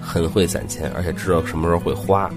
[0.00, 2.30] 很会攒钱，而且知道什么时候会花，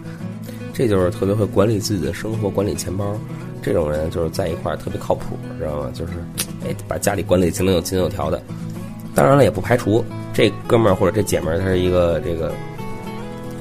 [0.73, 3.15] 这就是特别会管理自己的生活、管理钱包。
[3.61, 5.91] 这种人就是在一块儿特别靠谱，知道吗？
[5.93, 6.13] 就是
[6.65, 8.41] 哎，把家里管理井井有井井有条的。
[9.13, 12.53] 当然了，也不排除这哥们儿或者这姐们儿，他是一个这个，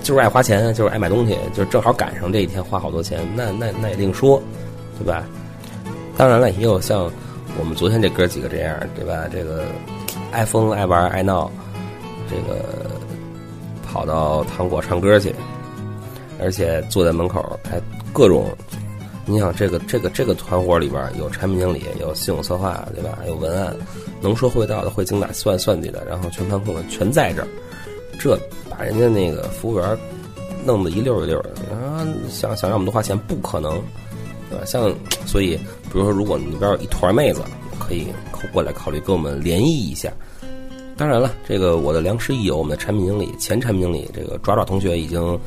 [0.02, 4.40] 就是爱花钱，就是爱买东西，就是正好赶上这一天花好多钱，那那那也另说，
[4.98, 5.24] 对吧？
[6.16, 7.10] 当然了，也有像
[7.58, 9.24] 我们昨天这哥几个这样，对吧？
[9.32, 9.64] 这个
[10.30, 11.50] 爱疯、爱玩、爱闹，
[12.30, 12.64] 这个
[13.84, 15.34] 跑到糖果唱歌去，
[16.40, 17.80] 而且坐在门口还
[18.12, 18.48] 各种。
[19.28, 23.18] 你想这个这个这个团伙里边有产品经理，有系统策划，对吧？
[23.26, 23.76] 有文案，
[24.20, 27.48] 能说会道的，会精打细算算计的，然后全盘控的全在这儿，
[28.20, 28.38] 这
[28.70, 29.98] 把人家那个服务员
[30.64, 32.06] 弄得一溜一溜的啊！
[32.30, 33.72] 想想让我们多花钱，不可能，
[34.48, 34.64] 对吧？
[34.64, 34.94] 像
[35.26, 35.56] 所以，
[35.90, 37.42] 比如说，如果你那边有一团妹子，
[37.80, 38.06] 可以
[38.52, 40.12] 过来考虑跟我们联谊一下。
[40.96, 45.38] 当然了，这个我的良师益友，我们的产品经理、前产品经理，这个爪爪同学已经。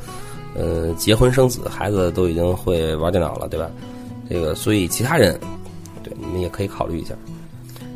[0.52, 3.70] 呃，结婚生子，孩子都已经会玩电脑了，对吧？
[4.28, 5.38] 这个，所以其他人，
[6.02, 7.14] 对你们也可以考虑一下。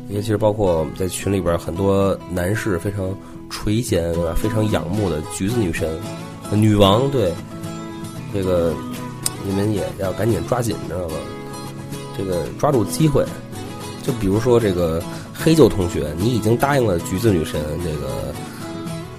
[0.07, 3.13] 尤其是包括在群里边很多男士非常
[3.49, 4.33] 垂涎，对吧？
[4.37, 5.99] 非常仰慕的橘子女神、
[6.53, 7.33] 女王，对
[8.33, 8.73] 这个
[9.45, 11.15] 你们也要赶紧抓紧，知道吗？
[12.17, 13.25] 这个抓住机会，
[14.01, 15.03] 就比如说这个
[15.37, 18.33] 黑旧同学，你已经答应了橘子女神，这个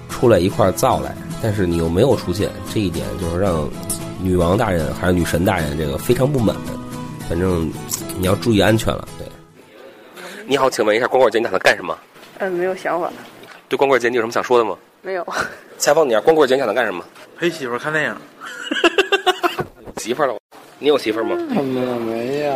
[0.09, 1.15] 出来一块造来。
[1.41, 3.69] 但是你又没有出现，这一点就是让
[4.21, 6.55] 女王大人还是女神大人这个非常不满。
[7.29, 7.71] 反正
[8.17, 9.07] 你要注意安全了。
[9.19, 9.27] 对，
[10.47, 11.95] 你好，请问一下，光棍节你打算干什么？
[12.39, 13.11] 嗯，没有想法。
[13.69, 14.75] 对光棍节你有什么想说的吗？
[15.03, 15.25] 没有。
[15.77, 17.03] 采访你啊，光棍节你打算干什么？
[17.37, 18.15] 陪媳妇看电影。
[19.97, 20.35] 媳妇了？
[20.79, 21.35] 你有媳妇吗？
[21.49, 22.53] 没没呀。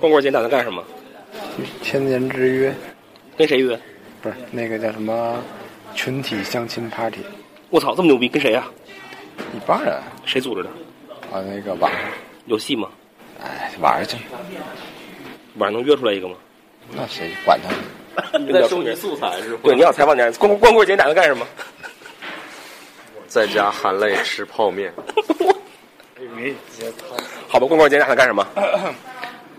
[0.00, 0.82] 光棍节你打算干什么？
[1.82, 2.74] 千年之约。
[3.36, 3.78] 跟谁约？
[4.22, 5.42] 不是那个叫什么
[5.94, 7.20] 群体相亲 party。
[7.70, 8.64] 我操，这么牛逼，跟谁呀？
[9.54, 10.00] 一帮人。
[10.24, 10.70] 谁组织的？
[11.32, 12.00] 啊，那个晚上。
[12.46, 12.88] 有戏吗？
[13.42, 14.24] 哎，晚上去。
[15.58, 16.36] 晚上能约出来一个吗？
[16.92, 18.38] 那谁管他？
[18.38, 19.60] 你在收集素材是吧？
[19.64, 21.46] 对，你要采访你光光棍节打算干什么？
[23.26, 24.92] 在家含泪吃泡面。
[26.34, 26.90] 没接。
[27.48, 28.46] 好吧，光棍节打算干什么？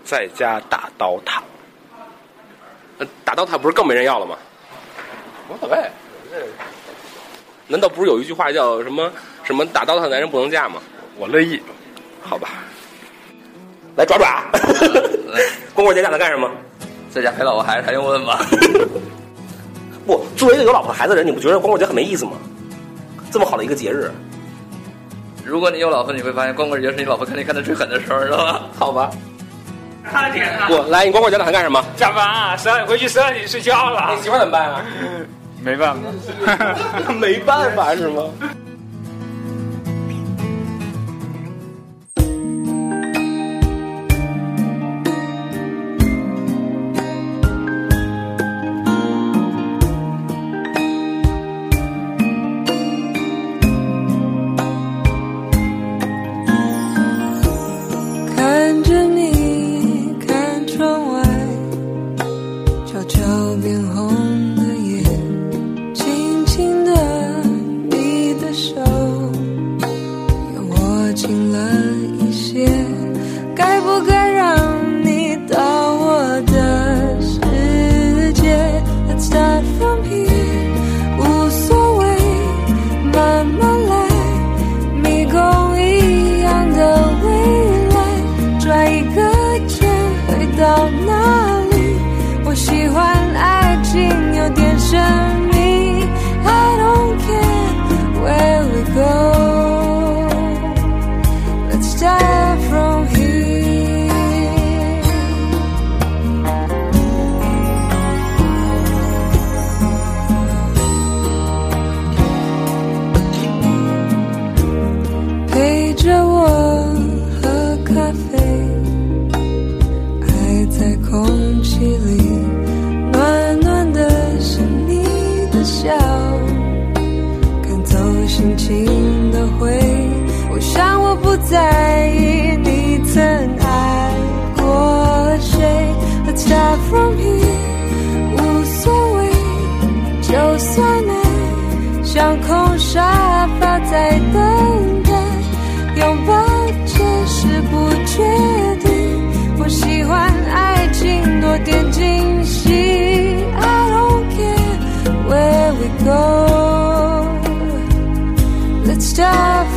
[0.02, 1.42] 在家打刀塔。
[3.24, 4.36] 打刀塔不是更没人要了吗？
[5.48, 5.78] 无所谓。
[7.66, 9.10] 难道不是有一句话叫什么
[9.44, 10.80] 什么打刀塔的男人不能嫁吗？
[11.16, 11.60] 我乐意。
[12.22, 12.48] 好吧。
[13.96, 14.44] 来爪爪。
[15.74, 16.50] 光棍节打算干什么？
[17.10, 18.38] 在家陪老婆孩子还用问吗？
[20.06, 22.32] 不，作为一个有老婆孩子的人，你不觉得光棍节很没意思吗？
[23.30, 24.10] 这么好的一个节日。
[25.44, 28.60] 如果你有老婆，你会发现光棍节是你老婆看你看的最狠的时候，知道吗？
[28.78, 29.10] 好吧。
[30.10, 30.66] 快点啊！
[30.68, 31.84] 不，来，你光棍节打算干什么？
[31.96, 32.56] 加班啊！
[32.56, 34.12] 十二回去十二点睡觉了。
[34.16, 34.82] 你媳妇怎么办啊？
[35.62, 38.22] 没办法， 没办法是吗？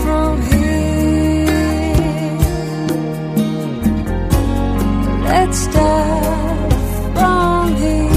[0.03, 0.69] 从 here，let's
[5.63, 6.71] start
[7.15, 8.09] from here。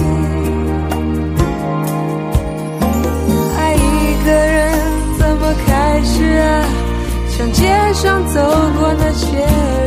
[3.57, 3.79] 爱一
[4.25, 4.73] 个人
[5.19, 6.65] 怎么开始啊？
[7.31, 7.63] 像街
[7.95, 8.41] 上走
[8.79, 9.27] 过那些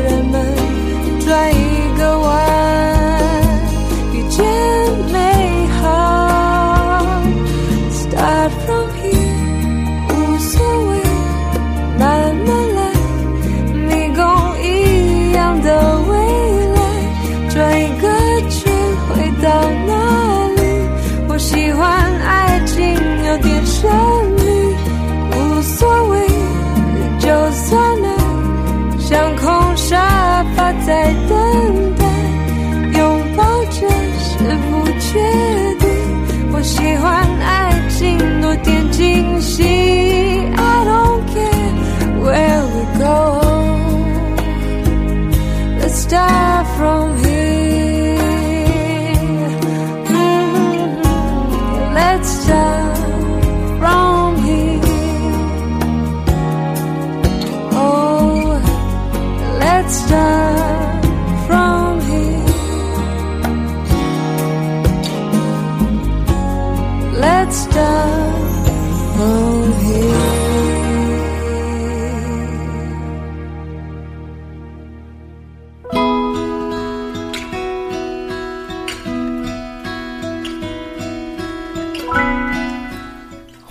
[0.09, 0.35] 人们，
[1.25, 1.56] 转。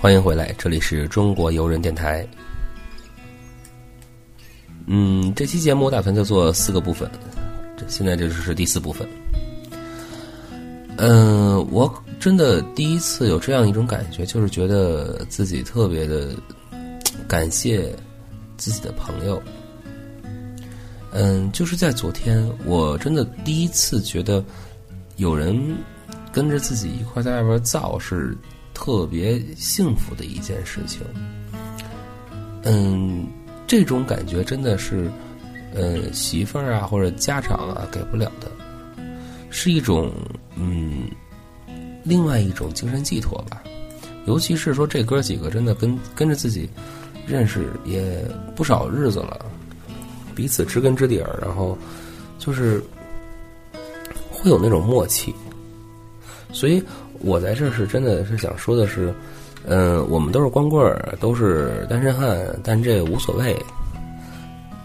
[0.06, 2.24] 欢迎回来，这里是中国游人电台。
[4.86, 7.10] 嗯，这期节目我打算就做四个部分，
[7.76, 9.04] 这现在这就是第四部分。
[10.96, 16.36] 嗯，我真的第一次有这样一种感觉，就是觉得自己特别的
[17.26, 17.92] 感谢
[18.56, 19.42] 自己的朋友。
[21.10, 24.44] 嗯，就是在昨天，我真的第一次觉得
[25.16, 25.76] 有人
[26.30, 28.38] 跟着自己一块在外边造是
[28.76, 31.00] 特别幸福的一件事情。
[32.62, 33.26] 嗯，
[33.66, 35.10] 这种感觉真的是，
[35.74, 38.52] 呃，媳妇儿啊或者家长啊给不了的，
[39.48, 40.12] 是一种
[40.56, 41.08] 嗯，
[42.04, 43.62] 另外一种精神寄托吧。
[44.26, 46.68] 尤其是说这哥几个真的跟跟着自己
[47.26, 48.22] 认识也
[48.54, 49.46] 不少日子了，
[50.34, 51.78] 彼此知根知底儿，然后
[52.38, 52.82] 就是
[54.30, 55.34] 会有那种默契。
[56.52, 56.82] 所以
[57.20, 59.12] 我在这儿是真的是想说的是，
[59.64, 63.56] 嗯，我们都是光棍儿，都是单身汉，但这无所谓。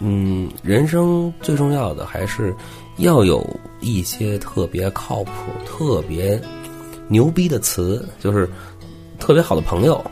[0.00, 2.52] 嗯，人生最重要的还是
[2.98, 3.46] 要有
[3.80, 5.32] 一些特别靠谱、
[5.64, 6.40] 特别
[7.06, 8.48] 牛逼的词，就是
[9.20, 10.04] 特别好的朋友，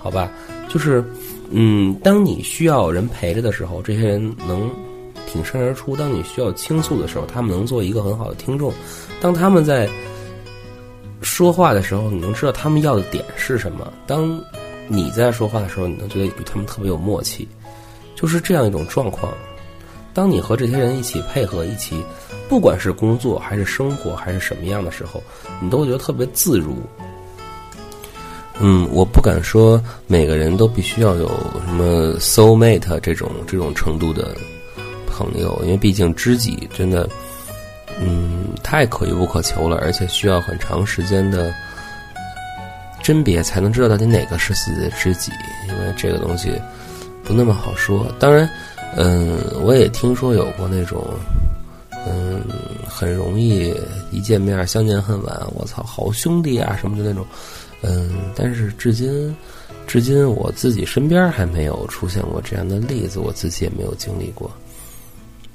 [0.00, 0.28] 好吧？
[0.68, 1.04] 就是，
[1.50, 4.68] 嗯，当你需要人陪着的时候，这些人能
[5.26, 8.72] 挺身而出；当你需要倾诉的时候，他们能做一个很好的听众；
[9.20, 9.88] 当他们在
[11.22, 14.40] 说话的时候，你能知道他们要的点是什么；当
[14.86, 17.46] 你在说话的时候，你能觉得与他们特别有默契。
[18.14, 19.32] 就是这样一种状况。
[20.12, 22.02] 当你和这些人一起配合，一起，
[22.48, 25.22] 不管是工作还是生活还是什么样的时候，
[25.60, 26.74] 你都会觉得特别自如。
[28.58, 31.28] 嗯，我不敢说每个人都必须要有
[31.64, 34.34] 什么 soul mate 这种这种程度的
[35.06, 37.08] 朋友，因为毕竟知己真的，
[38.00, 41.54] 嗯，太可遇不可求了，而且需要很长时间的
[43.02, 45.32] 甄别才能知道到底哪个是自己的知己，
[45.66, 46.52] 因为这个东西
[47.24, 48.06] 不那么好说。
[48.18, 48.46] 当然，
[48.94, 51.02] 嗯，我也听说有过那种，
[52.06, 52.42] 嗯，
[52.86, 53.74] 很容易
[54.10, 57.24] 一见面相见恨晚，我操，好兄弟啊什么的那种。
[57.80, 59.34] 嗯，但是至今，
[59.86, 64.50] 至今我自己身边还没有出现过这样的例子，我自己也没有经历过。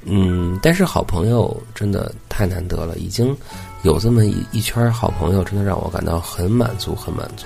[0.06, 3.36] 嗯，但是好朋友真的太难得了，已经
[3.84, 7.46] 有这么一一圈好朋友，真的让我感到很满足，很满足。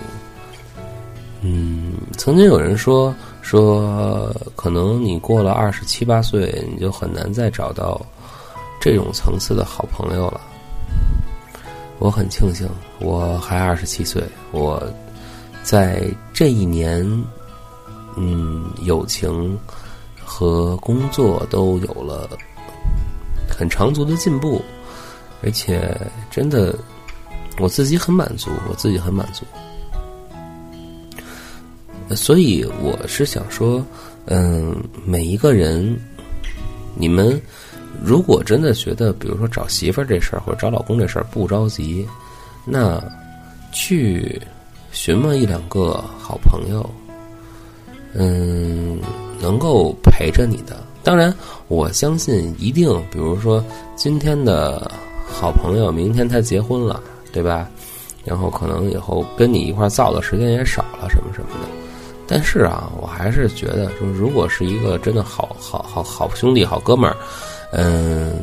[1.42, 8.04] 嗯，曾经有人说说，可能你过了二十七八岁，你就很难再找到
[8.82, 10.42] 这种层次的好朋友了。
[12.00, 12.68] 我很庆幸，
[13.00, 14.82] 我还二十七岁，我
[15.64, 16.04] 在
[16.34, 17.06] 这一年，
[18.16, 19.58] 嗯，友情
[20.24, 22.28] 和工作都有了
[23.50, 24.62] 很长足的进步，
[25.44, 25.96] 而且
[26.32, 26.76] 真的
[27.60, 29.46] 我自己很满足，我自己很满足。
[32.16, 33.86] 所以我是想说，
[34.26, 34.76] 嗯，
[35.06, 35.98] 每一个人，
[36.96, 37.40] 你们。
[38.04, 42.08] 如果真的觉得，比如说找媳妇儿这事儿或者找老公这事儿不着急，
[42.64, 43.04] 那
[43.72, 44.40] 去
[44.92, 46.88] 询问一两个好朋友，
[48.14, 49.00] 嗯，
[49.42, 51.34] 能够陪着你的，当然，
[51.70, 53.64] 我相信一定，比如说
[53.96, 54.92] 今天的
[55.26, 57.02] 好朋友，明天他结婚了，
[57.32, 57.66] 对吧？
[58.26, 61.70] 然后可能以后跟你一块造的时间也少了，什么什么的。
[62.28, 67.16] 但是啊，我还是觉得说，如果是一个真的好好好好兄弟、好哥们儿，
[67.72, 68.34] 嗯，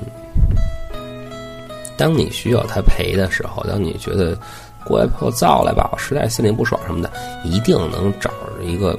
[1.99, 4.35] 当你需要他陪的时候，当你觉得
[4.87, 7.13] 过来陪我造来吧，我实在心里不爽什么的，
[7.45, 8.99] 一定能找着一个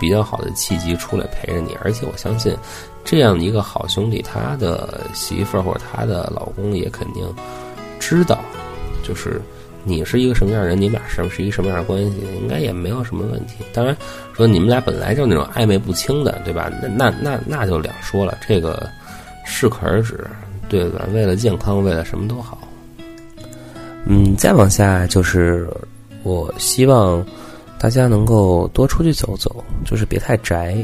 [0.00, 1.76] 比较好的契机出来陪着你。
[1.82, 2.56] 而且我相信，
[3.04, 7.22] 这样一个好兄弟，他的媳妇儿或者他的老公也肯定
[7.98, 8.38] 知道，
[9.02, 9.40] 就是。
[9.86, 10.80] 你是一个什么样的人？
[10.80, 12.16] 你们俩是是一个什么样的关系？
[12.40, 13.56] 应该也没有什么问题。
[13.74, 13.94] 当然，
[14.32, 16.72] 说你们俩本来就那种暧昧不清的，对吧？
[16.80, 18.38] 那那那那就两说了。
[18.48, 18.88] 这个
[19.44, 20.26] 适可而止，
[20.70, 21.06] 对吧？
[21.12, 22.56] 为了健康，为了什么都好。
[24.06, 25.68] 嗯，再往下就是，
[26.22, 27.22] 我希望
[27.84, 30.74] 大家能够多出去走走，就是别太宅。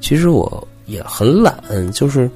[0.00, 1.56] 其实我也很懒，
[1.92, 2.30] 就是。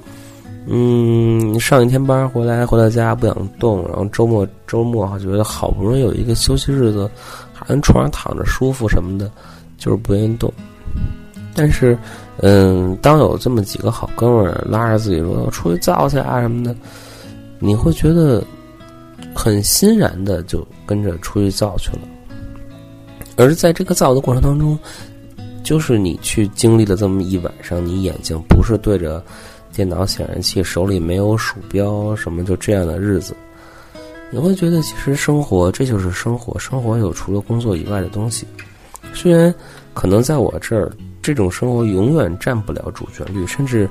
[0.65, 7.07] 嗯，上一天班回来，回到家不想动，然后周末周末哈觉得好不容易有一个休息日子，
[7.53, 9.29] 还在床上躺着舒服什么的，
[9.77, 10.51] 就是不愿意动。
[11.53, 11.95] 但是，
[12.37, 16.75] 嗯，当有这么几个好哥们儿拉着自己说出去造去啊什么的，
[17.59, 18.43] 你会觉得
[19.35, 21.99] 很欣然的就跟着出去造去了。
[23.41, 24.77] 而在这个造的过程当中，
[25.63, 29.23] 就是你去经历了这么一晚上，你眼睛不是对着。
[29.73, 33.33] 电脑显示器手里没有鼠标，什么就这样的日子，
[34.29, 38.45] 你会觉得其实生活这就是生活，生活有除了工作以外的东西。
[39.13, 39.55] 虽然
[39.93, 43.89] 可能在我这儿，这种生活永远占不了主旋律，甚至，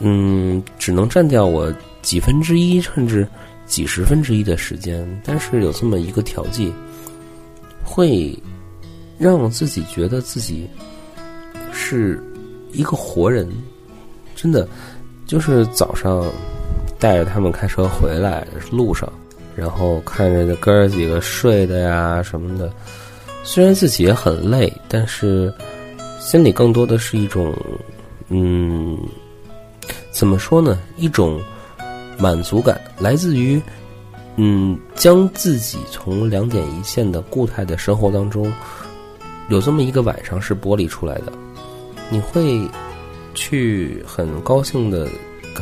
[0.00, 1.72] 嗯，只能占掉我
[2.02, 3.26] 几分之一，甚至
[3.64, 5.02] 几十分之一的时间。
[5.24, 6.70] 但是有这么一个调剂，
[7.88, 8.36] 会
[9.18, 10.68] 让自己觉得自己
[11.72, 12.22] 是
[12.72, 13.48] 一个活人。
[14.36, 14.68] 真的，
[15.26, 16.24] 就是早上
[16.98, 19.10] 带着他们开车回来路上，
[19.56, 22.70] 然后看着这哥儿几个睡的呀什么的，
[23.42, 25.52] 虽然自己也很累，但是
[26.20, 27.52] 心里更多的是一种，
[28.28, 28.96] 嗯，
[30.12, 30.78] 怎么说呢？
[30.96, 31.40] 一种
[32.16, 33.60] 满足感，来自于
[34.38, 38.50] 嗯，将自己从两点一线的固态的生活当中，
[39.50, 41.32] 有这么一个晚上是剥离出来的，
[42.08, 42.66] 你会。
[43.34, 45.06] 去很高兴的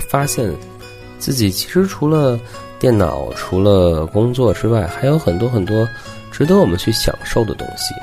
[0.08, 0.50] 发现，
[1.18, 2.40] 自己其实除了
[2.78, 5.86] 电脑、除了工作之外，还有很多很多
[6.30, 7.94] 值得我们去享受的东西。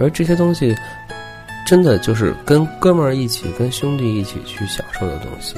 [0.00, 0.76] 而这些东西，
[1.64, 5.54] 真的就是跟哥们儿一起、跟兄弟一起去享受的东西，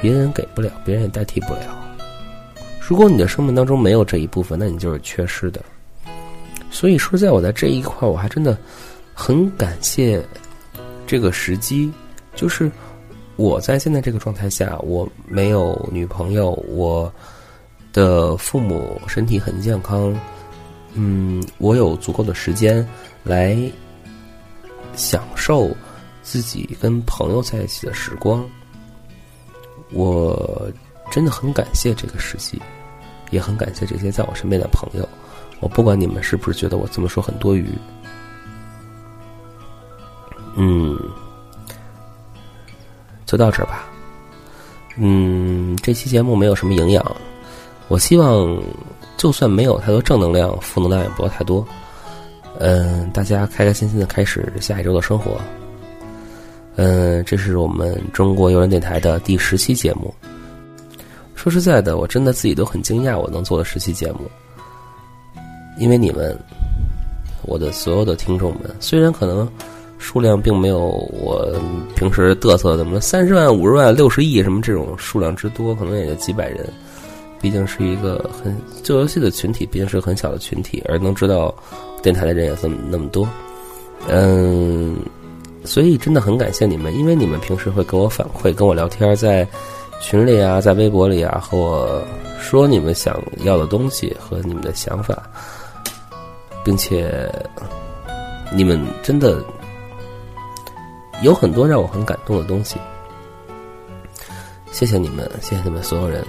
[0.00, 1.81] 别人给不了，别人也代替不了。
[2.86, 5.64] 如果你的生命当中没有这一部分，那你就是缺失的。
[6.70, 8.58] 所以说，在我在这一块，我还真的
[9.14, 10.22] 很感谢。
[11.04, 11.92] 这个时机，
[12.34, 12.70] 就是
[13.36, 17.12] 我在现在这个状态下，我没有女朋友，我
[17.92, 20.18] 的父母身体很健康，
[20.94, 22.86] 嗯，我有足够的时间
[23.24, 23.58] 来
[24.94, 25.70] 享受
[26.22, 28.42] 自己跟朋友在一起的时光。
[29.90, 30.72] 我
[31.12, 32.58] 真的很感谢这个时机，
[33.30, 35.06] 也很感谢这些在我身边的朋友。
[35.60, 37.68] 我不管你们是不是觉得我这么说很多余。
[40.56, 40.98] 嗯，
[43.26, 43.86] 就到这儿吧。
[44.96, 47.16] 嗯，这期节目没有什么营养，
[47.88, 48.58] 我希望
[49.18, 51.66] 就算没有太多正能量，负能量也不要太多。
[52.58, 55.38] 嗯，大家开开心心的开始下一周的生活。
[56.76, 60.14] 嗯，这是我们中国游人电台的第十期节目。
[61.42, 64.20] 说实在的，我真的自己都很惊讶，我能做的十期节目，
[65.76, 66.38] 因为你们，
[67.42, 69.48] 我的所有的听众们，虽然可能。
[69.98, 71.48] 数量并没有我
[71.94, 76.68] 平时嘚瑟怎么三十万、五十万、六十亿什么这种数量之多，可能也就几百人。
[77.40, 81.54] 毕竟是一个很做游戏的群体，毕竟是很小的群体，而能知道
[82.02, 83.28] 电台的人也这么那么多。
[84.08, 84.96] 嗯，
[85.64, 89.46] 所以真的很感谢你们，因为你们平时会给我反馈，跟我聊天，在
[90.02, 92.04] 群里啊，在微博里啊，和我
[92.38, 95.22] 说你们想要的东西和你们的想法，
[96.62, 97.32] 并且
[98.52, 99.42] 你们真的。
[101.22, 102.76] 有很多让我很感动的东西，
[104.72, 106.26] 谢谢你们，谢谢你们所有人。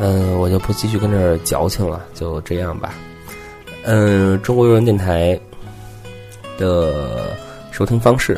[0.00, 2.92] 嗯，我就不继续跟这儿矫情了，就这样吧。
[3.84, 5.38] 嗯，中国游人电台
[6.58, 7.36] 的
[7.70, 8.36] 收听方式，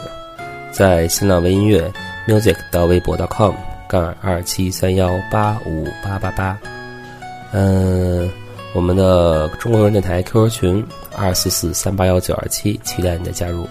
[0.71, 1.91] 在新浪微音乐
[2.27, 3.55] music 到微博 .com
[3.89, 6.59] 杠二七三幺八五八八八。
[7.53, 8.31] 嗯，
[8.75, 13.69] 我们的中国游人电台 QQ 群二四四三八幺九二七，期待你的加入。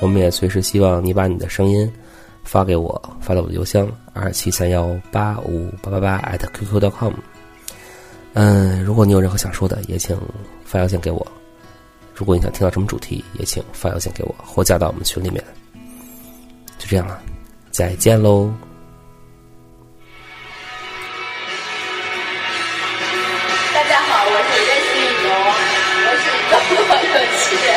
[0.00, 1.90] 我们也随时希望你把你的声音
[2.44, 7.12] 发给我，发到我的邮箱二七三幺八五八八八 at qq.com。
[8.34, 10.18] 嗯，如果你有任何想说的，也请
[10.64, 11.26] 发邮件给我。
[12.14, 15.42] 如果你想听到什么主题，也请发邮件给我，或加到我们群里面。
[16.78, 17.22] 就这样了，
[17.76, 18.48] 再见喽。
[23.74, 25.28] 大家好，我是瑞思雨龙，
[26.00, 27.76] 我是中国有戏人。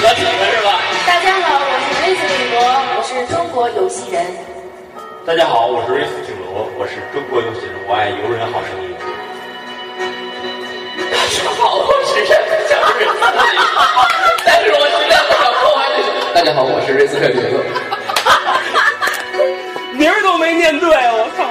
[0.00, 0.80] 合体了是吧？
[1.06, 2.56] 大家好，我是瑞思雨龙，
[2.96, 4.24] 我是中国游戏人。
[5.26, 8.96] 大家好，我是瑞斯景罗，我是中国游戏人，我爱游人好声音。
[11.12, 12.32] 大家好，我是任
[12.64, 13.12] 小瑞斯，
[14.46, 16.32] 但是我实在不想破坏这个。
[16.32, 17.60] 大家好，我是瑞斯克林克。
[20.02, 21.44] 名儿都没念对，我操！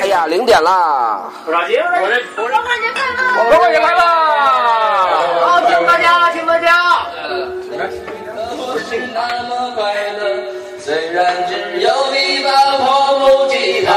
[0.00, 1.30] 哎呀，零点啦！
[1.44, 3.20] 不着急，我这我这光棍节快乐！
[3.50, 4.00] 光棍节快乐！
[5.44, 7.06] 好，请大家，请大家。
[8.88, 10.18] 是那么快乐，
[10.78, 13.92] 虽然只有一把破木吉他，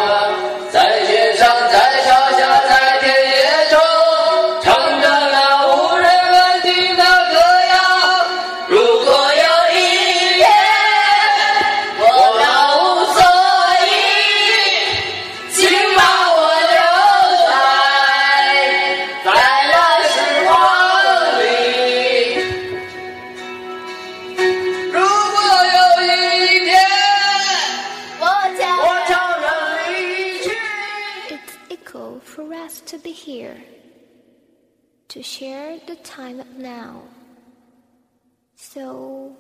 [35.40, 37.02] share the time now.
[38.58, 39.38] So,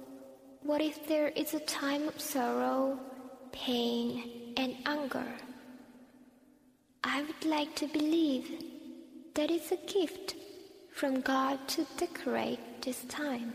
[0.63, 2.97] what if there is a time of sorrow,
[3.51, 5.27] pain, and anger?
[7.03, 8.47] I would like to believe
[9.33, 10.35] that it's a gift
[10.93, 13.53] from God to decorate this time.